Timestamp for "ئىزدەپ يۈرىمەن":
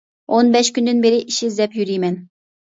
1.49-2.19